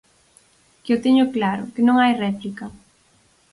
Que 0.83 0.91
o 0.95 1.01
teño 1.05 1.25
claro, 1.35 1.63
que 1.73 1.85
non 1.87 1.95
hai 1.99 2.13
réplica. 2.25 2.65